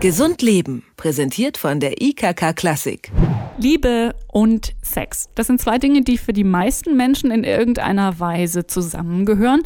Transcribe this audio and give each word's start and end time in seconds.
Gesund 0.00 0.40
Leben, 0.40 0.82
präsentiert 0.96 1.58
von 1.58 1.78
der 1.78 2.00
IKK 2.00 2.54
Klassik. 2.54 3.12
Liebe 3.58 4.14
und 4.28 4.72
Sex. 4.80 5.28
Das 5.34 5.48
sind 5.48 5.60
zwei 5.60 5.76
Dinge, 5.76 6.00
die 6.00 6.16
für 6.16 6.32
die 6.32 6.42
meisten 6.42 6.96
Menschen 6.96 7.30
in 7.30 7.44
irgendeiner 7.44 8.18
Weise 8.18 8.66
zusammengehören. 8.66 9.62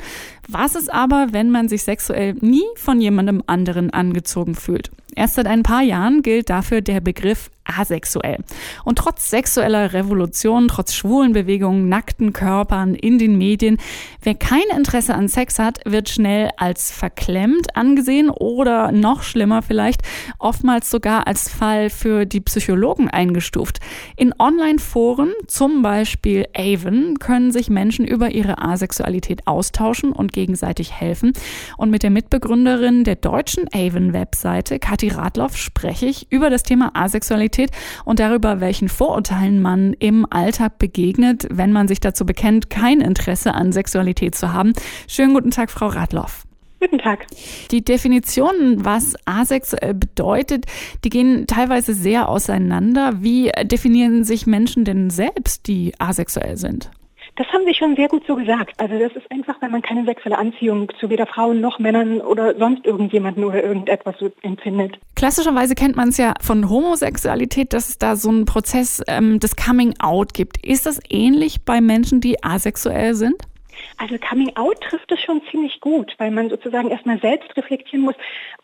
Was 0.48 0.74
ist 0.74 0.92
aber, 0.92 1.28
wenn 1.30 1.52
man 1.52 1.68
sich 1.68 1.84
sexuell 1.84 2.34
nie 2.40 2.64
von 2.74 3.00
jemandem 3.00 3.44
anderen 3.46 3.90
angezogen 3.90 4.56
fühlt? 4.56 4.90
Erst 5.14 5.34
seit 5.34 5.46
ein 5.46 5.62
paar 5.62 5.82
Jahren 5.82 6.22
gilt 6.22 6.50
dafür 6.50 6.80
der 6.80 7.00
Begriff 7.00 7.52
asexuell. 7.64 8.38
Und 8.84 8.98
trotz 8.98 9.30
sexueller 9.30 9.92
Revolution, 9.92 10.68
trotz 10.68 10.94
schwulen 10.94 11.32
Bewegungen, 11.32 11.88
nackten 11.88 12.32
Körpern 12.32 12.94
in 12.94 13.18
den 13.18 13.36
Medien, 13.38 13.78
wer 14.22 14.34
kein 14.34 14.62
Interesse 14.76 15.14
an 15.14 15.28
Sex 15.28 15.58
hat, 15.58 15.80
wird 15.84 16.08
schnell 16.08 16.50
als 16.56 16.90
verklemmt 16.90 17.76
angesehen 17.76 18.30
oder 18.30 18.92
noch 18.92 19.22
schlimmer 19.22 19.62
vielleicht, 19.62 20.02
oftmals 20.38 20.90
sogar 20.90 21.26
als 21.26 21.48
Fall 21.48 21.90
für 21.90 22.26
die 22.26 22.40
Psychologen 22.40 23.08
eingestuft. 23.08 23.80
In 24.16 24.34
Online-Foren, 24.38 25.32
zum 25.46 25.82
Beispiel 25.82 26.46
Avon, 26.54 27.18
können 27.18 27.52
sich 27.52 27.70
Menschen 27.70 28.06
über 28.06 28.30
ihre 28.30 28.58
Asexualität 28.62 29.46
austauschen 29.46 30.12
und 30.12 30.32
gegenseitig 30.32 30.92
helfen. 30.92 31.32
Und 31.76 31.90
mit 31.90 32.02
der 32.02 32.10
Mitbegründerin 32.10 33.04
der 33.04 33.16
deutschen 33.16 33.68
Avon-Webseite, 33.72 34.78
Kathi 34.78 35.08
Radloff, 35.08 35.56
spreche 35.56 36.06
ich 36.06 36.30
über 36.30 36.50
das 36.50 36.62
Thema 36.62 36.90
Asexualität 36.94 37.53
Sexualität 37.54 37.70
und 38.04 38.18
darüber, 38.18 38.60
welchen 38.60 38.88
Vorurteilen 38.88 39.62
man 39.62 39.94
im 39.98 40.26
Alltag 40.28 40.78
begegnet, 40.78 41.46
wenn 41.50 41.72
man 41.72 41.88
sich 41.88 42.00
dazu 42.00 42.26
bekennt, 42.26 42.70
kein 42.70 43.00
Interesse 43.00 43.54
an 43.54 43.72
Sexualität 43.72 44.34
zu 44.34 44.52
haben. 44.52 44.72
Schönen 45.08 45.34
guten 45.34 45.50
Tag, 45.50 45.70
Frau 45.70 45.86
Radloff. 45.86 46.44
Guten 46.80 46.98
Tag. 46.98 47.26
Die 47.70 47.82
Definitionen, 47.82 48.84
was 48.84 49.14
asexuell 49.24 49.94
bedeutet, 49.94 50.66
die 51.02 51.08
gehen 51.08 51.46
teilweise 51.46 51.94
sehr 51.94 52.28
auseinander. 52.28 53.22
Wie 53.22 53.50
definieren 53.62 54.24
sich 54.24 54.46
Menschen 54.46 54.84
denn 54.84 55.08
selbst, 55.08 55.66
die 55.66 55.94
asexuell 55.98 56.56
sind? 56.58 56.90
Das 57.36 57.48
haben 57.48 57.64
Sie 57.66 57.74
schon 57.74 57.96
sehr 57.96 58.08
gut 58.08 58.22
so 58.28 58.36
gesagt. 58.36 58.78
Also 58.78 58.96
das 58.98 59.12
ist 59.12 59.28
einfach, 59.30 59.60
wenn 59.60 59.72
man 59.72 59.82
keine 59.82 60.04
sexuelle 60.04 60.38
Anziehung 60.38 60.90
zu 61.00 61.10
weder 61.10 61.26
Frauen 61.26 61.60
noch 61.60 61.80
Männern 61.80 62.20
oder 62.20 62.56
sonst 62.56 62.86
irgendjemanden 62.86 63.44
oder 63.44 63.62
irgendetwas 63.62 64.14
so 64.20 64.30
empfindet. 64.42 64.98
Klassischerweise 65.16 65.74
kennt 65.74 65.96
man 65.96 66.10
es 66.10 66.16
ja 66.16 66.34
von 66.40 66.68
Homosexualität, 66.70 67.72
dass 67.72 67.88
es 67.88 67.98
da 67.98 68.14
so 68.14 68.28
einen 68.28 68.44
Prozess 68.44 69.02
ähm, 69.08 69.40
des 69.40 69.56
Coming 69.56 69.94
Out 69.98 70.32
gibt. 70.32 70.64
Ist 70.64 70.86
das 70.86 71.00
ähnlich 71.08 71.64
bei 71.64 71.80
Menschen, 71.80 72.20
die 72.20 72.44
asexuell 72.44 73.14
sind? 73.14 73.36
Also 73.96 74.16
Coming 74.18 74.56
Out 74.56 74.80
trifft 74.80 75.10
es 75.12 75.20
schon 75.20 75.40
ziemlich 75.50 75.80
gut, 75.80 76.14
weil 76.18 76.30
man 76.30 76.50
sozusagen 76.50 76.90
erstmal 76.90 77.20
selbst 77.20 77.56
reflektieren 77.56 78.04
muss, 78.04 78.14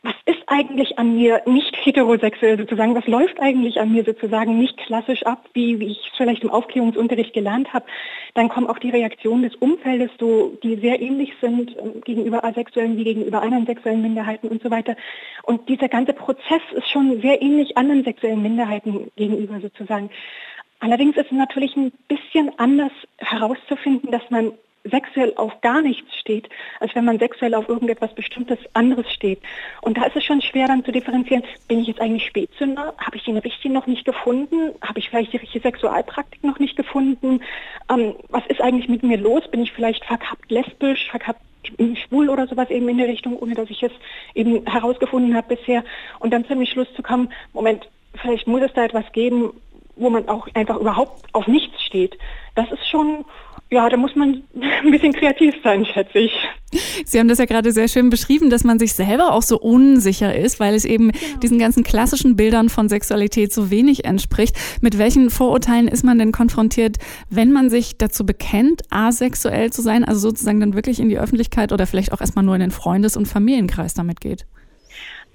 was 0.03 0.15
ist 0.27 0.43
eigentlich 0.47 0.99
an 0.99 1.15
mir 1.15 1.43
nicht 1.47 1.77
heterosexuell 1.77 2.59
sozusagen, 2.59 2.95
was 2.95 3.07
läuft 3.07 3.41
eigentlich 3.41 3.81
an 3.81 3.93
mir 3.93 4.05
sozusagen 4.05 4.59
nicht 4.59 4.77
klassisch 4.79 5.25
ab, 5.25 5.49
wie, 5.53 5.79
wie 5.79 5.93
ich 5.93 5.99
es 5.99 6.17
vielleicht 6.17 6.43
im 6.43 6.51
Aufklärungsunterricht 6.51 7.33
gelernt 7.33 7.73
habe. 7.73 7.87
Dann 8.35 8.49
kommen 8.49 8.67
auch 8.67 8.79
die 8.79 8.91
Reaktionen 8.91 9.43
des 9.43 9.55
Umfeldes, 9.57 10.11
so, 10.19 10.59
die 10.63 10.77
sehr 10.77 11.01
ähnlich 11.01 11.33
sind 11.41 11.77
äh, 11.77 12.01
gegenüber 12.05 12.45
Asexuellen 12.45 12.97
wie 12.97 13.05
gegenüber 13.05 13.43
anderen 13.43 13.67
sexuellen 13.67 14.03
Minderheiten 14.03 14.49
und 14.49 14.63
so 14.63 14.71
weiter. 14.71 14.97
Und 15.43 15.69
dieser 15.69 15.89
ganze 15.89 16.13
Prozess 16.13 16.63
ist 16.73 16.89
schon 16.89 17.21
sehr 17.21 17.41
ähnlich 17.43 17.77
anderen 17.77 18.05
sexuellen 18.05 18.43
Minderheiten 18.43 19.11
gegenüber 19.17 19.61
sozusagen. 19.61 20.11
Allerdings 20.81 21.17
ist 21.17 21.27
es 21.27 21.33
natürlich 21.33 21.77
ein 21.77 21.93
bisschen 22.09 22.59
anders 22.59 22.93
herauszufinden, 23.19 24.11
dass 24.11 24.23
man 24.31 24.53
sexuell 24.85 25.33
auf 25.37 25.61
gar 25.61 25.83
nichts 25.83 26.15
steht, 26.17 26.49
als 26.81 26.95
wenn 26.95 27.05
man 27.05 27.19
sexuell 27.19 27.55
auf 27.55 27.69
irgendetwas 27.69 28.15
Bestimmtes 28.15 28.59
anderes 28.73 29.11
steht. 29.13 29.41
Und 29.83 29.97
da 29.97 30.05
ist 30.05 30.17
es 30.17 30.25
schon 30.25 30.41
schwer 30.41 30.67
dann 30.67 30.85
zu 30.85 30.93
differenzieren, 30.93 31.45
bin 31.69 31.81
ich 31.81 31.89
jetzt 31.89 32.01
eigentlich 32.01 32.27
Spätzünder? 32.27 32.95
Habe 32.99 33.17
ich 33.17 33.25
den 33.25 33.37
richtigen 33.37 33.75
noch 33.75 33.87
nicht 33.87 34.05
gefunden? 34.05 34.73
Habe 34.81 34.99
ich 34.99 35.11
vielleicht 35.11 35.33
die 35.33 35.39
richtige 35.39 35.63
Sexualpraktik 35.63 36.43
noch 36.45 36.59
nicht 36.59 36.77
gefunden? 36.77 37.43
Ähm, 37.91 38.15
was 38.29 38.47
ist 38.47 38.61
eigentlich 38.61 38.89
mit 38.89 39.03
mir 39.03 39.19
los? 39.19 39.49
Bin 39.51 39.63
ich 39.63 39.73
vielleicht 39.73 40.05
verkappt 40.05 40.51
lesbisch, 40.51 41.11
verkappt 41.11 41.41
schwul 41.95 42.31
oder 42.31 42.47
sowas 42.47 42.71
eben 42.71 42.89
in 42.89 42.99
der 42.99 43.09
Richtung, 43.09 43.39
ohne 43.39 43.55
dass 43.55 43.71
ich 43.71 43.83
es 43.83 43.93
eben 44.35 44.67
herausgefunden 44.67 45.37
habe 45.37 45.57
bisher. 45.57 45.85
Und 46.19 46.33
dann 46.33 46.45
dem 46.45 46.65
Schluss 46.65 46.93
zu 46.95 47.03
kommen, 47.03 47.33
Moment, 47.53 47.89
vielleicht 48.15 48.47
muss 48.47 48.63
es 48.63 48.73
da 48.73 48.85
etwas 48.85 49.11
geben, 49.13 49.53
wo 49.97 50.09
man 50.09 50.29
auch 50.29 50.49
einfach 50.55 50.79
überhaupt 50.79 51.27
auf 51.33 51.47
nichts 51.47 51.83
steht. 51.83 52.19
Das 52.55 52.71
ist 52.73 52.89
schon 52.89 53.25
ja, 53.71 53.89
da 53.89 53.97
muss 53.97 54.17
man 54.17 54.43
ein 54.85 54.91
bisschen 54.91 55.13
kreativ 55.13 55.55
sein, 55.63 55.87
schätze 55.87 56.19
ich. 56.19 56.33
Sie 57.05 57.19
haben 57.19 57.29
das 57.29 57.39
ja 57.39 57.45
gerade 57.45 57.73
sehr 57.73 57.89
schön 57.89 58.11
beschrieben, 58.11 58.51
dass 58.51 58.65
man 58.65 58.79
sich 58.79 58.95
selber 58.95 59.33
auch 59.33 59.43
so 59.43 59.59
unsicher 59.59 60.35
ist, 60.35 60.61
weil 60.61 60.75
es 60.75 60.85
eben 60.85 61.13
genau. 61.13 61.39
diesen 61.41 61.59
ganzen 61.59 61.85
klassischen 61.85 62.37
Bildern 62.37 62.69
von 62.69 62.89
Sexualität 62.89 63.53
so 63.53 63.71
wenig 63.71 64.05
entspricht. 64.05 64.57
Mit 64.81 64.99
welchen 64.99 65.31
Vorurteilen 65.31 65.89
ist 65.89 66.05
man 66.05 66.19
denn 66.19 66.33
konfrontiert, 66.33 66.99
wenn 67.29 67.53
man 67.53 67.71
sich 67.71 67.97
dazu 67.97 68.27
bekennt, 68.27 68.83
asexuell 68.91 69.73
zu 69.73 69.83
sein, 69.83 70.05
also 70.05 70.21
sozusagen 70.21 70.61
dann 70.61 70.75
wirklich 70.75 70.99
in 70.99 71.09
die 71.09 71.19
Öffentlichkeit 71.19 71.73
oder 71.73 71.87
vielleicht 71.87 72.13
auch 72.13 72.21
erstmal 72.21 72.45
nur 72.45 72.55
in 72.55 72.61
den 72.61 72.71
Freundes- 72.73 73.17
und 73.17 73.27
Familienkreis 73.27 73.95
damit 73.95 74.21
geht? 74.21 74.47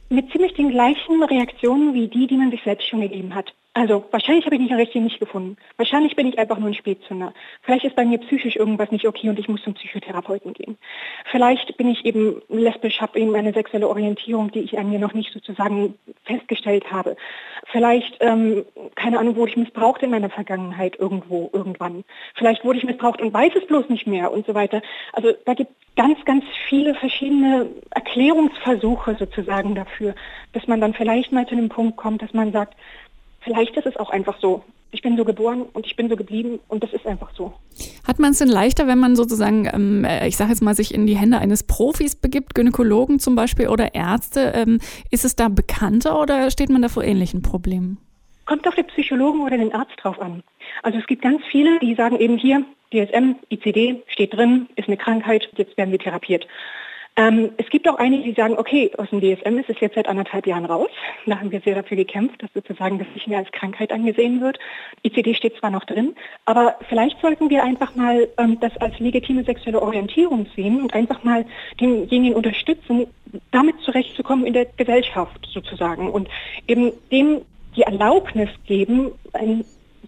Mit 0.09 0.29
ziemlich 0.31 0.53
den 0.53 0.69
gleichen 0.69 1.23
Reaktionen 1.23 1.93
wie 1.93 2.07
die, 2.07 2.27
die 2.27 2.37
man 2.37 2.51
sich 2.51 2.61
selbst 2.63 2.87
schon 2.87 3.01
gegeben 3.01 3.33
hat. 3.33 3.53
Also 3.77 4.05
wahrscheinlich 4.09 4.45
habe 4.45 4.55
ich 4.55 4.61
mich 4.61 4.69
den 4.69 4.77
richtigen 4.77 5.03
nicht 5.03 5.19
gefunden. 5.19 5.57
Wahrscheinlich 5.75 6.15
bin 6.15 6.27
ich 6.27 6.39
einfach 6.39 6.57
nur 6.57 6.69
ein 6.69 6.73
Spätzünder. 6.73 7.33
Vielleicht 7.61 7.83
ist 7.83 7.97
bei 7.97 8.05
mir 8.05 8.19
psychisch 8.19 8.55
irgendwas 8.55 8.89
nicht 8.89 9.05
okay 9.05 9.27
und 9.27 9.37
ich 9.37 9.49
muss 9.49 9.63
zum 9.63 9.73
Psychotherapeuten 9.73 10.53
gehen. 10.53 10.77
Vielleicht 11.29 11.75
bin 11.75 11.89
ich 11.89 12.05
eben 12.05 12.41
lesbisch, 12.47 13.01
habe 13.01 13.19
eben 13.19 13.35
eine 13.35 13.51
sexuelle 13.51 13.89
Orientierung, 13.89 14.49
die 14.49 14.61
ich 14.61 14.79
an 14.79 14.89
mir 14.89 14.97
noch 14.97 15.13
nicht 15.13 15.33
sozusagen 15.33 15.95
festgestellt 16.23 16.89
habe. 16.89 17.17
Vielleicht, 17.69 18.15
ähm, 18.21 18.63
keine 18.95 19.19
Ahnung, 19.19 19.35
wurde 19.35 19.51
ich 19.51 19.57
missbraucht 19.57 20.01
in 20.03 20.11
meiner 20.11 20.29
Vergangenheit 20.29 20.97
irgendwo, 20.97 21.49
irgendwann. 21.51 22.05
Vielleicht 22.35 22.63
wurde 22.63 22.79
ich 22.79 22.85
missbraucht 22.85 23.21
und 23.21 23.33
weiß 23.33 23.51
es 23.55 23.67
bloß 23.67 23.89
nicht 23.89 24.07
mehr 24.07 24.31
und 24.31 24.45
so 24.45 24.55
weiter. 24.55 24.81
Also 25.11 25.33
da 25.43 25.53
gibt 25.53 25.73
ganz, 25.97 26.23
ganz 26.25 26.43
viele 26.67 26.93
verschiedene 26.95 27.67
Erklärungsversuche 27.91 29.15
sozusagen 29.17 29.75
dafür, 29.75 30.15
dass 30.53 30.67
man 30.67 30.81
dann 30.81 30.93
vielleicht 30.93 31.31
mal 31.31 31.45
zu 31.45 31.55
dem 31.55 31.69
Punkt 31.69 31.97
kommt, 31.97 32.21
dass 32.21 32.33
man 32.33 32.51
sagt, 32.51 32.75
vielleicht 33.45 33.77
ist 33.77 33.85
es 33.85 33.95
auch 33.95 34.09
einfach 34.09 34.37
so. 34.41 34.63
Ich 34.91 35.01
bin 35.01 35.15
so 35.17 35.23
geboren 35.23 35.63
und 35.73 35.85
ich 35.85 35.95
bin 35.95 36.09
so 36.09 36.15
geblieben 36.15 36.59
und 36.67 36.83
das 36.83 36.91
ist 36.93 37.05
einfach 37.05 37.29
so. 37.35 37.53
Hat 38.05 38.19
man 38.19 38.31
es 38.31 38.39
denn 38.39 38.47
leichter, 38.47 38.87
wenn 38.87 38.99
man 38.99 39.15
sozusagen, 39.15 39.69
ähm, 39.73 40.03
äh, 40.03 40.27
ich 40.27 40.35
sage 40.35 40.49
jetzt 40.51 40.61
mal, 40.61 40.75
sich 40.75 40.93
in 40.93 41.05
die 41.05 41.17
Hände 41.17 41.39
eines 41.39 41.63
Profis 41.63 42.15
begibt, 42.15 42.55
Gynäkologen 42.55 43.19
zum 43.19 43.35
Beispiel 43.35 43.67
oder 43.69 43.95
Ärzte? 43.95 44.53
Ähm, 44.55 44.79
ist 45.11 45.25
es 45.25 45.35
da 45.35 45.47
bekannter 45.49 46.19
oder 46.19 46.49
steht 46.51 46.69
man 46.69 46.81
da 46.81 46.89
vor 46.89 47.03
ähnlichen 47.03 47.41
Problemen? 47.41 47.97
Kommt 48.45 48.67
auf 48.67 48.75
den 48.75 48.87
Psychologen 48.87 49.41
oder 49.41 49.57
den 49.57 49.73
Arzt 49.73 49.95
drauf 50.01 50.19
an. 50.19 50.43
Also 50.83 50.97
es 50.99 51.07
gibt 51.07 51.21
ganz 51.21 51.41
viele, 51.49 51.79
die 51.79 51.95
sagen 51.95 52.17
eben 52.19 52.37
hier, 52.37 52.63
DSM, 52.91 53.35
ICD 53.49 54.03
steht 54.07 54.33
drin, 54.33 54.67
ist 54.75 54.87
eine 54.87 54.97
Krankheit, 54.97 55.49
jetzt 55.57 55.75
werden 55.77 55.91
wir 55.91 55.99
therapiert. 55.99 56.47
Ähm, 57.17 57.51
es 57.57 57.69
gibt 57.69 57.87
auch 57.87 57.97
einige, 57.97 58.23
die 58.23 58.33
sagen, 58.33 58.57
okay, 58.57 58.91
aus 58.97 59.09
dem 59.09 59.21
DSM 59.21 59.57
ist 59.57 59.69
es 59.69 59.79
jetzt 59.79 59.95
seit 59.95 60.07
anderthalb 60.07 60.45
Jahren 60.45 60.65
raus. 60.65 60.89
Da 61.25 61.39
haben 61.39 61.51
wir 61.51 61.61
sehr 61.61 61.75
dafür 61.75 61.95
gekämpft, 61.95 62.43
dass 62.43 62.51
sozusagen 62.53 62.99
das 62.99 63.07
nicht 63.13 63.27
mehr 63.27 63.39
als 63.39 63.51
Krankheit 63.51 63.93
angesehen 63.93 64.41
wird. 64.41 64.59
ICD 65.03 65.33
steht 65.33 65.57
zwar 65.57 65.69
noch 65.69 65.85
drin, 65.85 66.15
aber 66.43 66.75
vielleicht 66.89 67.19
sollten 67.21 67.49
wir 67.49 67.63
einfach 67.63 67.95
mal 67.95 68.27
ähm, 68.37 68.59
das 68.59 68.75
als 68.77 68.99
legitime 68.99 69.45
sexuelle 69.45 69.81
Orientierung 69.81 70.47
sehen 70.55 70.81
und 70.81 70.93
einfach 70.93 71.23
mal 71.23 71.45
denjenigen 71.79 72.35
unterstützen, 72.35 73.07
damit 73.51 73.79
zurechtzukommen 73.81 74.45
in 74.45 74.53
der 74.53 74.65
Gesellschaft 74.65 75.47
sozusagen 75.51 76.09
und 76.09 76.27
eben 76.67 76.91
dem 77.11 77.41
die 77.77 77.83
Erlaubnis 77.83 78.49
geben, 78.65 79.11
ein 79.33 79.65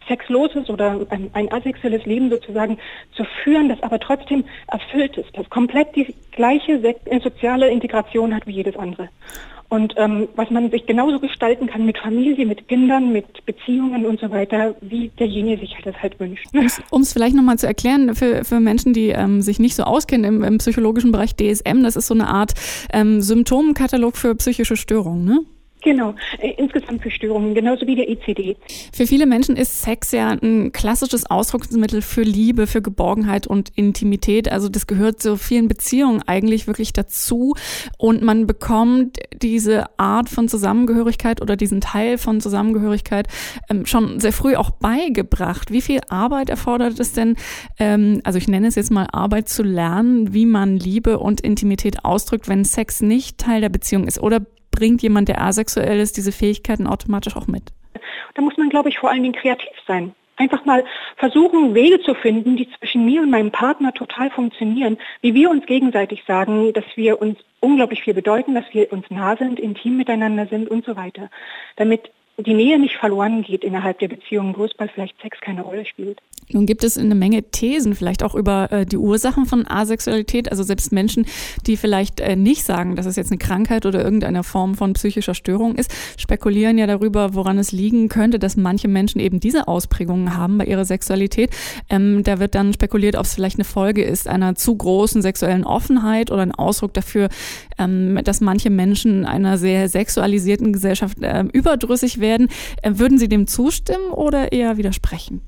sexloses 0.07 0.69
oder 0.69 0.99
ein, 1.09 1.29
ein 1.33 1.51
asexuelles 1.51 2.05
Leben 2.05 2.29
sozusagen 2.29 2.77
zu 3.15 3.23
führen, 3.43 3.69
das 3.69 3.81
aber 3.83 3.99
trotzdem 3.99 4.43
erfüllt 4.67 5.17
ist, 5.17 5.29
das 5.33 5.49
komplett 5.49 5.95
die 5.95 6.13
gleiche 6.31 6.73
äh, 6.83 7.19
soziale 7.21 7.69
Integration 7.69 8.33
hat 8.33 8.47
wie 8.47 8.51
jedes 8.51 8.75
andere. 8.75 9.09
Und 9.69 9.95
ähm, 9.97 10.29
was 10.37 10.49
man 10.49 10.71
sich 10.71 10.85
genauso 10.85 11.19
gestalten 11.19 11.67
kann 11.67 11.85
mit 11.85 11.97
Familie, 11.97 12.45
mit 12.45 12.69
Kindern, 12.69 13.11
mit 13.11 13.45
Beziehungen 13.45 14.05
und 14.05 14.17
so 14.19 14.31
weiter, 14.31 14.75
wie 14.79 15.09
derjenige 15.19 15.59
sich 15.59 15.75
das 15.83 15.95
halt 16.01 16.17
wünscht. 16.21 16.47
Um 16.89 17.01
es 17.01 17.11
vielleicht 17.11 17.35
nochmal 17.35 17.57
zu 17.57 17.67
erklären, 17.67 18.15
für, 18.15 18.45
für 18.45 18.61
Menschen, 18.61 18.93
die 18.93 19.09
ähm, 19.09 19.41
sich 19.41 19.59
nicht 19.59 19.75
so 19.75 19.83
auskennen 19.83 20.25
im, 20.25 20.43
im 20.43 20.57
psychologischen 20.59 21.11
Bereich 21.11 21.35
DSM, 21.35 21.83
das 21.83 21.97
ist 21.97 22.07
so 22.07 22.13
eine 22.13 22.27
Art 22.27 22.53
ähm, 22.93 23.21
Symptomkatalog 23.21 24.15
für 24.15 24.35
psychische 24.35 24.77
Störungen, 24.77 25.25
ne? 25.25 25.39
Genau, 25.87 26.15
äh, 26.39 26.49
insgesamt 26.57 27.01
für 27.01 27.09
Störungen, 27.09 27.55
genauso 27.55 27.87
wie 27.87 27.95
der 27.95 28.09
ECD. 28.09 28.57
Für 28.91 29.07
viele 29.07 29.25
Menschen 29.25 29.55
ist 29.55 29.83
Sex 29.83 30.11
ja 30.11 30.31
ein 30.31 30.73
klassisches 30.73 31.31
Ausdrucksmittel 31.31 32.01
für 32.01 32.23
Liebe, 32.23 32.67
für 32.67 32.81
Geborgenheit 32.81 33.47
und 33.47 33.69
Intimität. 33.73 34.51
Also 34.51 34.67
das 34.67 34.85
gehört 34.87 35.21
zu 35.21 35.37
vielen 35.37 35.69
Beziehungen 35.69 36.21
eigentlich 36.27 36.67
wirklich 36.67 36.91
dazu. 36.91 37.55
Und 37.97 38.21
man 38.21 38.47
bekommt 38.47 39.19
diese 39.41 39.85
Art 39.97 40.27
von 40.27 40.49
Zusammengehörigkeit 40.49 41.41
oder 41.41 41.55
diesen 41.55 41.79
Teil 41.79 42.17
von 42.17 42.41
Zusammengehörigkeit 42.41 43.29
ähm, 43.69 43.85
schon 43.85 44.19
sehr 44.19 44.33
früh 44.33 44.57
auch 44.57 44.71
beigebracht. 44.71 45.71
Wie 45.71 45.81
viel 45.81 46.01
Arbeit 46.09 46.49
erfordert 46.49 46.99
es 46.99 47.13
denn, 47.13 47.37
ähm, 47.79 48.19
also 48.25 48.37
ich 48.39 48.49
nenne 48.49 48.67
es 48.67 48.75
jetzt 48.75 48.91
mal 48.91 49.07
Arbeit 49.13 49.47
zu 49.47 49.63
lernen, 49.63 50.33
wie 50.33 50.45
man 50.45 50.75
Liebe 50.75 51.17
und 51.17 51.39
Intimität 51.39 52.03
ausdrückt, 52.03 52.49
wenn 52.49 52.65
Sex 52.65 52.99
nicht 52.99 53.37
Teil 53.37 53.61
der 53.61 53.69
Beziehung 53.69 54.05
ist? 54.05 54.21
Oder 54.21 54.41
bringt 54.77 55.01
jemand, 55.01 55.27
der 55.27 55.41
asexuell 55.41 55.99
ist, 55.99 56.17
diese 56.17 56.31
Fähigkeiten 56.31 56.85
automatisch 56.85 57.35
auch 57.35 57.47
mit? 57.47 57.63
Da 58.35 58.43
muss 58.43 58.55
man, 58.57 58.69
glaube 58.69 58.89
ich, 58.89 58.99
vor 58.99 59.09
allen 59.09 59.23
Dingen 59.23 59.33
kreativ 59.33 59.71
sein. 59.87 60.13
Einfach 60.35 60.65
mal 60.65 60.85
versuchen, 61.15 61.73
Wege 61.73 61.99
zu 62.01 62.13
finden, 62.13 62.57
die 62.57 62.69
zwischen 62.77 63.05
mir 63.05 63.23
und 63.23 63.31
meinem 63.31 63.49
Partner 63.49 63.91
total 63.91 64.29
funktionieren, 64.29 64.97
wie 65.21 65.33
wir 65.33 65.49
uns 65.49 65.65
gegenseitig 65.65 66.23
sagen, 66.27 66.73
dass 66.73 66.85
wir 66.93 67.19
uns 67.19 67.39
unglaublich 67.59 68.03
viel 68.03 68.13
bedeuten, 68.13 68.53
dass 68.53 68.65
wir 68.71 68.93
uns 68.93 69.09
nah 69.09 69.35
sind, 69.35 69.59
intim 69.59 69.97
miteinander 69.97 70.45
sind 70.45 70.69
und 70.69 70.85
so 70.85 70.95
weiter. 70.95 71.31
Damit 71.75 72.11
die 72.45 72.53
Nähe 72.53 72.77
nicht 72.79 72.95
verloren 72.97 73.41
geht 73.41 73.63
innerhalb 73.63 73.97
der 73.99 74.09
Beziehung, 74.09 74.53
bloß 74.53 74.71
weil 74.77 74.89
vielleicht 74.89 75.19
Sex 75.21 75.39
keine 75.41 75.63
Rolle 75.63 75.85
spielt. 75.85 76.21
Nun 76.49 76.65
gibt 76.65 76.83
es 76.85 76.97
eine 76.97 77.15
Menge 77.15 77.43
Thesen, 77.43 77.93
vielleicht 77.93 78.23
auch 78.23 78.33
über 78.33 78.71
äh, 78.71 78.85
die 78.85 78.97
Ursachen 78.97 79.45
von 79.45 79.67
Asexualität. 79.67 80.49
Also 80.49 80.63
selbst 80.63 80.93
Menschen, 80.93 81.25
die 81.65 81.75
vielleicht 81.75 82.21
äh, 82.21 82.35
nicht 82.37 82.63
sagen, 82.63 82.95
dass 82.95 83.05
es 83.05 83.17
jetzt 83.17 83.31
eine 83.31 83.37
Krankheit 83.37 83.85
oder 83.85 84.01
irgendeine 84.01 84.43
Form 84.43 84.75
von 84.75 84.93
psychischer 84.93 85.33
Störung 85.33 85.75
ist, 85.75 85.91
spekulieren 86.17 86.77
ja 86.77 86.87
darüber, 86.87 87.33
woran 87.33 87.57
es 87.57 87.73
liegen 87.73 88.07
könnte, 88.07 88.39
dass 88.39 88.55
manche 88.55 88.87
Menschen 88.87 89.19
eben 89.19 89.41
diese 89.41 89.67
Ausprägungen 89.67 90.37
haben 90.37 90.57
bei 90.57 90.65
ihrer 90.65 90.85
Sexualität. 90.85 91.49
Ähm, 91.89 92.23
da 92.23 92.39
wird 92.39 92.55
dann 92.55 92.71
spekuliert, 92.71 93.17
ob 93.17 93.25
es 93.25 93.33
vielleicht 93.33 93.57
eine 93.57 93.65
Folge 93.65 94.03
ist 94.03 94.27
einer 94.27 94.55
zu 94.55 94.77
großen 94.77 95.21
sexuellen 95.21 95.65
Offenheit 95.65 96.31
oder 96.31 96.43
ein 96.43 96.53
Ausdruck 96.53 96.93
dafür, 96.93 97.27
ähm, 97.77 98.19
dass 98.23 98.39
manche 98.39 98.69
Menschen 98.69 99.25
einer 99.25 99.57
sehr 99.57 99.89
sexualisierten 99.89 100.71
Gesellschaft 100.71 101.21
äh, 101.21 101.43
überdrüssig 101.51 102.21
werden. 102.21 102.26
Äh, 102.35 102.47
würden 102.83 103.17
Sie 103.17 103.27
dem 103.27 103.47
zustimmen 103.47 104.11
oder 104.11 104.51
eher 104.51 104.77
widersprechen? 104.77 105.41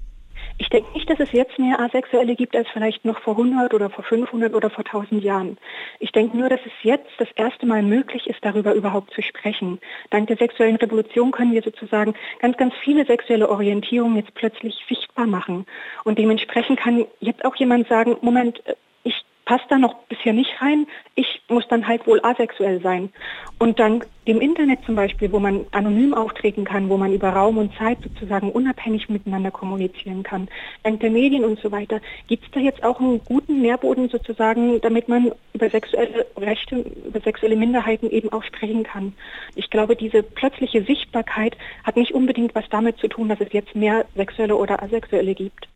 Ich 0.62 0.68
denke 0.68 0.92
nicht, 0.92 1.10
dass 1.10 1.22
es 1.22 1.32
jetzt 1.32 1.58
mehr 1.58 1.80
Asexuelle 1.80 2.36
gibt 2.36 2.54
als 2.54 2.68
vielleicht 2.74 3.06
noch 3.06 3.20
vor 3.22 3.38
100 3.38 3.74
oder 3.74 3.90
vor 3.90 4.04
500 4.04 4.54
oder 4.54 4.70
vor 4.70 4.86
1000 4.86 5.24
Jahren. 5.24 5.58
Ich 6.00 6.12
denke 6.12 6.38
nur, 6.38 6.50
dass 6.50 6.60
es 6.66 6.74
jetzt 6.84 7.10
das 7.18 7.30
erste 7.36 7.66
Mal 7.66 7.82
möglich 7.82 8.28
ist, 8.28 8.40
darüber 8.42 8.74
überhaupt 8.74 9.14
zu 9.14 9.22
sprechen. 9.22 9.80
Dank 10.10 10.28
der 10.28 10.36
sexuellen 10.36 10.76
Revolution 10.76 11.32
können 11.32 11.54
wir 11.54 11.62
sozusagen 11.62 12.14
ganz, 12.42 12.58
ganz 12.58 12.74
viele 12.84 13.06
sexuelle 13.06 13.50
Orientierungen 13.50 14.18
jetzt 14.18 14.34
plötzlich 14.34 14.76
sichtbar 14.90 15.28
machen. 15.28 15.66
Und 16.04 16.20
dementsprechend 16.20 16.78
kann 16.78 17.06
jetzt 17.22 17.46
auch 17.46 17.56
jemand 17.56 17.88
sagen, 17.88 18.18
Moment, 18.22 18.62
ich 19.04 19.16
passt 19.46 19.66
da 19.70 19.78
noch 19.78 19.96
bisher 20.10 20.34
nicht 20.34 20.62
rein, 20.62 20.88
ich 21.16 21.42
muss 21.48 21.68
dann 21.70 21.88
halt 21.88 22.06
wohl 22.06 22.20
asexuell 22.22 22.82
sein. 22.82 23.14
Und 23.60 23.80
dank 23.80 24.08
dem 24.30 24.42
Internet 24.42 24.80
zum 24.86 24.96
Beispiel, 24.96 25.32
wo 25.32 25.40
man 25.40 25.66
anonym 25.72 26.14
auftreten 26.14 26.64
kann, 26.64 26.88
wo 26.88 26.98
man 26.98 27.12
über 27.12 27.30
Raum 27.30 27.58
und 27.58 27.74
Zeit 27.76 27.98
sozusagen 28.04 28.52
unabhängig 28.52 29.10
miteinander 29.10 29.50
kommunizieren 29.50 30.22
kann, 30.22 30.48
dank 30.84 31.00
der 31.00 31.10
Medien 31.10 31.44
und 31.44 31.60
so 31.60 31.72
weiter, 31.72 32.00
gibt 32.28 32.46
es 32.46 32.52
da 32.52 32.60
jetzt 32.60 32.84
auch 32.84 33.00
einen 33.00 33.22
guten 33.26 33.62
Nährboden 33.62 34.08
sozusagen, 34.10 34.80
damit 34.82 35.10
man 35.10 35.32
über 35.54 35.68
sexuelle 35.72 36.28
Rechte, 36.38 36.86
über 37.08 37.20
sexuelle 37.22 37.56
Minderheiten 37.56 38.08
eben 38.12 38.32
auch 38.32 38.44
sprechen 38.44 38.84
kann. 38.84 39.14
Ich 39.56 39.72
glaube, 39.72 39.96
diese 39.96 40.22
plötzliche 40.22 40.84
Sichtbarkeit 40.84 41.58
hat 41.84 41.96
nicht 41.96 42.14
unbedingt 42.14 42.54
was 42.54 42.70
damit 42.70 43.00
zu 43.00 43.08
tun, 43.08 43.30
dass 43.30 43.42
es 43.42 43.52
jetzt 43.52 43.76
mehr 43.76 44.06
Sexuelle 44.16 44.56
oder 44.56 44.84
Asexuelle 44.84 45.34
gibt. 45.34 45.68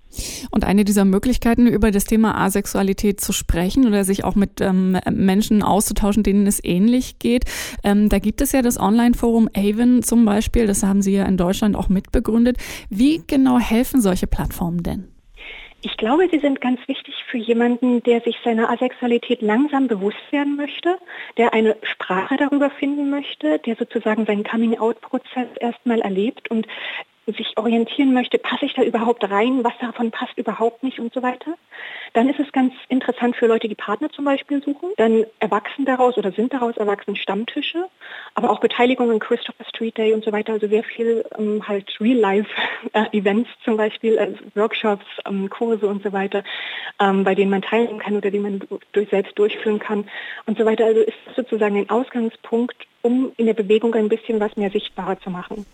Und 0.51 0.63
eine 0.63 0.83
dieser 0.83 1.05
Möglichkeiten, 1.05 1.67
über 1.67 1.91
das 1.91 2.05
Thema 2.05 2.35
Asexualität 2.35 3.19
zu 3.19 3.33
sprechen 3.33 3.87
oder 3.87 4.03
sich 4.03 4.23
auch 4.23 4.35
mit 4.35 4.61
ähm, 4.61 4.97
Menschen 5.11 5.63
auszutauschen, 5.63 6.23
denen 6.23 6.45
es 6.45 6.63
ähnlich 6.63 7.19
geht, 7.19 7.45
ähm, 7.83 8.09
da 8.09 8.19
gibt 8.19 8.41
es 8.41 8.42
ja 8.51 8.61
das 8.61 8.79
Online-Forum 8.79 9.49
Avon 9.55 10.03
zum 10.03 10.25
Beispiel. 10.25 10.67
Das 10.67 10.83
haben 10.83 11.01
Sie 11.01 11.15
ja 11.15 11.25
in 11.25 11.37
Deutschland 11.37 11.75
auch 11.75 11.87
mitbegründet. 11.87 12.57
Wie 12.89 13.23
genau 13.25 13.59
helfen 13.59 14.01
solche 14.01 14.27
Plattformen 14.27 14.83
denn? 14.83 15.07
Ich 15.85 15.97
glaube, 15.97 16.29
sie 16.31 16.39
sind 16.39 16.61
ganz 16.61 16.79
wichtig 16.87 17.13
für 17.29 17.37
jemanden, 17.37 18.01
der 18.03 18.21
sich 18.21 18.37
seiner 18.43 18.69
Asexualität 18.69 19.41
langsam 19.41 19.87
bewusst 19.87 20.31
werden 20.31 20.55
möchte, 20.55 20.97
der 21.37 21.53
eine 21.53 21.75
Sprache 21.83 22.37
darüber 22.37 22.69
finden 22.69 23.09
möchte, 23.09 23.59
der 23.59 23.75
sozusagen 23.75 24.25
seinen 24.25 24.45
Coming-out-Prozess 24.45 25.47
erstmal 25.59 25.99
erlebt 25.99 26.49
und 26.49 26.67
sich 27.25 27.57
orientieren 27.57 28.13
möchte, 28.13 28.37
passe 28.37 28.65
ich 28.65 28.73
da 28.73 28.83
überhaupt 28.83 29.23
rein, 29.29 29.63
was 29.63 29.73
davon 29.79 30.11
passt 30.11 30.37
überhaupt 30.37 30.83
nicht 30.83 30.99
und 30.99 31.13
so 31.13 31.23
weiter. 31.23 31.53
Dann 32.13 32.29
ist 32.29 32.39
es 32.39 32.51
ganz 32.51 32.73
interessant 32.89 33.35
für 33.35 33.47
Leute, 33.47 33.67
die 33.67 33.75
Partner 33.75 34.09
zum 34.09 34.25
Beispiel 34.25 34.61
suchen. 34.61 34.89
Dann 34.97 35.25
erwachsen 35.39 35.85
daraus 35.85 36.17
oder 36.17 36.31
sind 36.31 36.53
daraus 36.53 36.77
erwachsen 36.77 37.15
Stammtische, 37.15 37.85
aber 38.35 38.49
auch 38.49 38.59
Beteiligung 38.59 39.09
an 39.09 39.19
Christopher 39.19 39.65
Street 39.65 39.97
Day 39.97 40.13
und 40.13 40.23
so 40.23 40.31
weiter. 40.31 40.53
Also 40.53 40.67
sehr 40.67 40.83
viel 40.83 41.25
ähm, 41.37 41.67
halt 41.67 41.89
Real-Life-Events 41.99 43.49
äh, 43.61 43.63
zum 43.63 43.77
Beispiel, 43.77 44.17
äh, 44.17 44.33
Workshops, 44.55 45.05
ähm, 45.25 45.49
Kurse 45.49 45.87
und 45.87 46.03
so 46.03 46.11
weiter, 46.11 46.43
ähm, 46.99 47.23
bei 47.23 47.35
denen 47.35 47.51
man 47.51 47.61
teilnehmen 47.61 47.99
kann 47.99 48.17
oder 48.17 48.31
die 48.31 48.39
man 48.39 48.61
durch 48.91 49.09
selbst 49.09 49.37
durchführen 49.39 49.79
kann 49.79 50.05
und 50.45 50.57
so 50.57 50.65
weiter. 50.65 50.85
Also 50.85 51.01
ist 51.01 51.17
sozusagen 51.35 51.77
ein 51.77 51.89
Ausgangspunkt, 51.89 52.75
um 53.01 53.31
in 53.37 53.45
der 53.45 53.53
Bewegung 53.53 53.95
ein 53.95 54.09
bisschen 54.09 54.39
was 54.39 54.55
mehr 54.57 54.69
sichtbarer 54.69 55.19
zu 55.19 55.29
machen. 55.29 55.65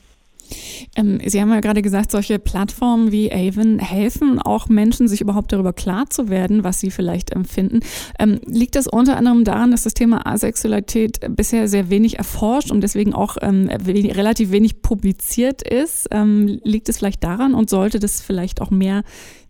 Ähm, 0.96 1.20
Sie 1.26 1.42
haben 1.42 1.50
ja 1.50 1.60
gerade 1.60 1.82
gesagt, 1.82 2.12
solche 2.12 2.40
Plattformen 2.40 3.12
wie 3.12 3.32
Avon 3.32 3.80
helfen 3.80 4.40
auch 4.40 4.70
Menschen, 4.70 5.08
sich 5.08 5.22
überhaupt 5.22 5.52
darüber 5.52 5.74
klar 5.74 6.10
zu 6.10 6.30
werden, 6.30 6.64
was 6.64 6.80
sie 6.80 6.92
vielleicht 6.92 7.32
empfinden. 7.32 7.80
Ähm, 8.18 8.40
liegt 8.46 8.76
das 8.76 8.88
unter 8.88 9.18
anderem 9.18 9.44
daran, 9.44 9.72
dass 9.72 9.84
das 9.84 9.94
Thema 9.94 10.26
Asexualität 10.26 11.20
bisher 11.36 11.68
sehr 11.68 11.90
wenig 11.90 12.18
erforscht 12.18 12.72
und 12.72 12.82
deswegen 12.82 13.14
auch 13.14 13.38
ähm, 13.42 13.70
wenig, 13.84 14.16
relativ 14.16 14.52
wenig 14.52 14.82
publiziert 14.82 15.62
ist? 15.62 16.08
Ähm, 16.12 16.60
liegt 16.64 16.90
es 16.90 16.98
vielleicht 16.98 17.24
daran 17.24 17.54
und 17.54 17.70
sollte 17.70 18.00
das 18.00 18.22
vielleicht 18.22 18.62
auch 18.62 18.72
mehr 18.72 19.04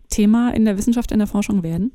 Thema 0.08 0.50
in 0.50 0.64
der 0.64 0.76
Wissenschaft, 0.76 1.12
in 1.12 1.18
der 1.18 1.28
Forschung 1.28 1.62
werden? 1.62 1.92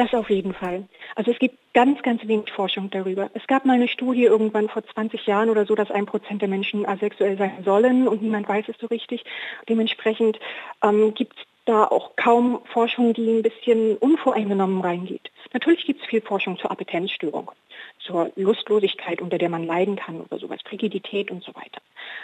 Das 0.00 0.14
auf 0.14 0.30
jeden 0.30 0.54
Fall. 0.54 0.88
Also 1.14 1.30
es 1.30 1.38
gibt 1.38 1.58
ganz, 1.74 2.00
ganz 2.00 2.26
wenig 2.26 2.50
Forschung 2.50 2.88
darüber. 2.88 3.28
Es 3.34 3.46
gab 3.46 3.66
mal 3.66 3.74
eine 3.74 3.86
Studie 3.86 4.24
irgendwann 4.24 4.70
vor 4.70 4.82
20 4.82 5.26
Jahren 5.26 5.50
oder 5.50 5.66
so, 5.66 5.74
dass 5.74 5.90
ein 5.90 6.06
Prozent 6.06 6.40
der 6.40 6.48
Menschen 6.48 6.86
asexuell 6.86 7.36
sein 7.36 7.62
sollen 7.66 8.08
und 8.08 8.22
niemand 8.22 8.48
weiß 8.48 8.64
es 8.70 8.78
so 8.78 8.86
richtig. 8.86 9.24
Dementsprechend 9.68 10.40
ähm, 10.82 11.12
gibt 11.12 11.36
es 11.36 11.44
da 11.66 11.84
auch 11.84 12.16
kaum 12.16 12.62
Forschung, 12.72 13.12
die 13.12 13.28
ein 13.28 13.42
bisschen 13.42 13.98
unvoreingenommen 13.98 14.80
reingeht. 14.80 15.30
Natürlich 15.52 15.84
gibt 15.84 16.00
es 16.00 16.08
viel 16.08 16.22
Forschung 16.22 16.56
zur 16.56 16.70
Appetenzstörung, 16.70 17.50
zur 17.98 18.32
Lustlosigkeit, 18.36 19.20
unter 19.20 19.36
der 19.36 19.50
man 19.50 19.66
leiden 19.66 19.96
kann 19.96 20.22
oder 20.22 20.38
sowas, 20.38 20.60
Frigidität 20.66 21.30
und 21.30 21.44
so 21.44 21.54
weiter. 21.54 21.82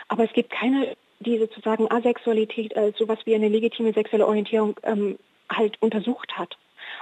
Aber 0.08 0.24
es 0.24 0.32
gibt 0.32 0.48
keine, 0.48 0.96
die 1.20 1.36
sozusagen 1.36 1.90
Asexualität 1.90 2.74
als 2.74 2.96
sowas 2.96 3.18
wie 3.26 3.34
eine 3.34 3.48
legitime 3.48 3.92
sexuelle 3.92 4.26
Orientierung 4.26 4.80
ähm, 4.82 5.18
halt 5.50 5.76
untersucht 5.82 6.38
hat. 6.38 6.56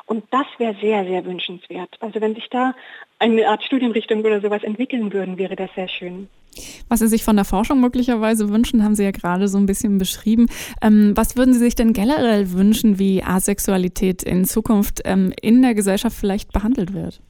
Und 0.06 0.24
das 0.30 0.46
wäre 0.58 0.76
sehr, 0.80 1.04
sehr 1.04 1.24
wünschenswert. 1.24 1.96
Also 2.00 2.20
wenn 2.20 2.34
sich 2.34 2.48
da 2.50 2.74
eine 3.18 3.48
Art 3.48 3.62
Studienrichtung 3.64 4.20
oder 4.20 4.40
sowas 4.40 4.62
entwickeln 4.62 5.12
würden, 5.12 5.38
wäre 5.38 5.56
das 5.56 5.70
sehr 5.74 5.88
schön. 5.88 6.28
Was 6.88 7.00
Sie 7.00 7.08
sich 7.08 7.24
von 7.24 7.36
der 7.36 7.44
Forschung 7.44 7.80
möglicherweise 7.80 8.48
wünschen, 8.50 8.84
haben 8.84 8.94
Sie 8.94 9.02
ja 9.02 9.10
gerade 9.10 9.48
so 9.48 9.58
ein 9.58 9.66
bisschen 9.66 9.98
beschrieben. 9.98 10.46
Ähm, 10.82 11.12
was 11.16 11.36
würden 11.36 11.52
Sie 11.54 11.60
sich 11.60 11.74
denn 11.74 11.92
generell 11.92 12.52
wünschen, 12.52 12.98
wie 12.98 13.22
Asexualität 13.22 14.22
in 14.22 14.44
Zukunft 14.44 15.00
ähm, 15.04 15.32
in 15.40 15.62
der 15.62 15.74
Gesellschaft 15.74 16.16
vielleicht 16.16 16.52
behandelt 16.52 16.92
wird? 16.94 17.20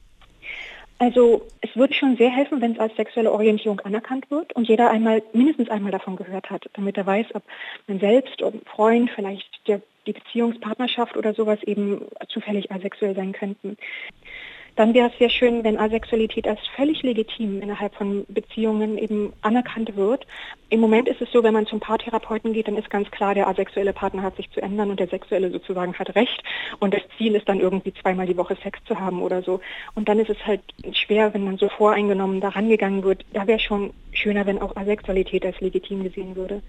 Also 0.97 1.45
es 1.61 1.75
würde 1.75 1.93
schon 1.93 2.15
sehr 2.15 2.29
helfen, 2.29 2.61
wenn 2.61 2.73
es 2.73 2.79
als 2.79 2.95
sexuelle 2.95 3.31
Orientierung 3.31 3.81
anerkannt 3.81 4.31
wird 4.31 4.53
und 4.53 4.67
jeder 4.67 4.89
einmal 4.91 5.21
mindestens 5.33 5.69
einmal 5.69 5.91
davon 5.91 6.15
gehört 6.15 6.49
hat, 6.49 6.69
damit 6.73 6.97
er 6.97 7.05
weiß, 7.05 7.27
ob 7.33 7.43
man 7.87 7.99
selbst, 7.99 8.41
ob 8.41 8.53
ein 8.53 8.61
Freund, 8.65 9.09
vielleicht 9.13 9.49
der 9.67 9.81
die 10.05 10.13
Beziehungspartnerschaft 10.13 11.17
oder 11.17 11.33
sowas 11.33 11.61
eben 11.63 12.01
zufällig 12.27 12.71
asexuell 12.71 13.15
sein 13.15 13.31
könnten. 13.33 13.77
Dann 14.75 14.93
wäre 14.93 15.09
es 15.09 15.17
sehr 15.17 15.29
schön, 15.29 15.63
wenn 15.63 15.79
Asexualität 15.79 16.47
als 16.47 16.59
völlig 16.75 17.01
legitim 17.01 17.61
innerhalb 17.61 17.95
von 17.95 18.25
Beziehungen 18.27 18.97
eben 18.97 19.31
anerkannt 19.41 19.95
wird. 19.95 20.27
Im 20.69 20.81
Moment 20.81 21.07
ist 21.07 21.21
es 21.21 21.31
so, 21.31 21.43
wenn 21.43 21.53
man 21.53 21.65
zum 21.65 21.79
Paartherapeuten 21.79 22.51
geht, 22.51 22.67
dann 22.67 22.75
ist 22.75 22.89
ganz 22.89 23.09
klar, 23.09 23.33
der 23.33 23.47
asexuelle 23.47 23.93
Partner 23.93 24.23
hat 24.23 24.35
sich 24.35 24.51
zu 24.51 24.61
ändern 24.61 24.89
und 24.89 24.99
der 24.99 25.07
sexuelle 25.07 25.49
sozusagen 25.49 25.97
hat 25.97 26.13
recht. 26.15 26.43
Und 26.79 26.93
das 26.93 27.03
Ziel 27.17 27.35
ist 27.35 27.47
dann 27.47 27.61
irgendwie 27.61 27.93
zweimal 27.93 28.27
die 28.27 28.35
Woche 28.35 28.57
Sex 28.61 28.79
zu 28.85 28.99
haben 28.99 29.21
oder 29.21 29.41
so. 29.43 29.61
Und 29.93 30.09
dann 30.09 30.19
ist 30.19 30.29
es 30.29 30.45
halt 30.45 30.61
schwer, 30.91 31.33
wenn 31.33 31.45
man 31.45 31.57
so 31.57 31.69
voreingenommen 31.69 32.41
da 32.41 32.49
rangegangen 32.49 33.03
wird. 33.03 33.25
Da 33.31 33.47
wäre 33.47 33.59
schon 33.59 33.93
schöner, 34.11 34.45
wenn 34.45 34.61
auch 34.61 34.75
Asexualität 34.75 35.45
als 35.45 35.61
legitim 35.61 36.03
gesehen 36.03 36.35
würde. 36.35 36.61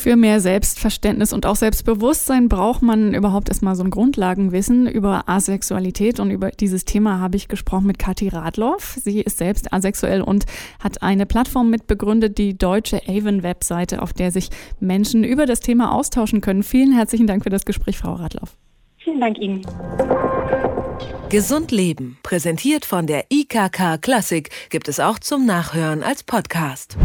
Für 0.00 0.16
mehr 0.16 0.40
Selbstverständnis 0.40 1.34
und 1.34 1.44
auch 1.44 1.56
Selbstbewusstsein 1.56 2.48
braucht 2.48 2.80
man 2.80 3.12
überhaupt 3.12 3.50
erstmal 3.50 3.76
so 3.76 3.84
ein 3.84 3.90
Grundlagenwissen 3.90 4.86
über 4.86 5.28
Asexualität. 5.28 6.20
Und 6.20 6.30
über 6.30 6.52
dieses 6.52 6.86
Thema 6.86 7.20
habe 7.20 7.36
ich 7.36 7.48
gesprochen 7.48 7.86
mit 7.86 7.98
Kathi 7.98 8.28
Radloff. 8.28 8.96
Sie 8.98 9.20
ist 9.20 9.36
selbst 9.36 9.74
asexuell 9.74 10.22
und 10.22 10.46
hat 10.82 11.02
eine 11.02 11.26
Plattform 11.26 11.68
mitbegründet, 11.68 12.38
die 12.38 12.56
deutsche 12.56 13.02
Avon-Webseite, 13.06 14.00
auf 14.00 14.14
der 14.14 14.30
sich 14.30 14.48
Menschen 14.80 15.22
über 15.22 15.44
das 15.44 15.60
Thema 15.60 15.92
austauschen 15.92 16.40
können. 16.40 16.62
Vielen 16.62 16.94
herzlichen 16.94 17.26
Dank 17.26 17.42
für 17.42 17.50
das 17.50 17.66
Gespräch, 17.66 17.98
Frau 17.98 18.14
Radloff. 18.14 18.56
Vielen 18.96 19.20
Dank 19.20 19.36
Ihnen. 19.36 19.60
Gesund 21.28 21.72
Leben, 21.72 22.16
präsentiert 22.22 22.86
von 22.86 23.06
der 23.06 23.26
IKK 23.30 23.98
Klassik, 24.00 24.48
gibt 24.70 24.88
es 24.88 24.98
auch 24.98 25.18
zum 25.18 25.44
Nachhören 25.44 26.02
als 26.02 26.22
Podcast. 26.22 26.96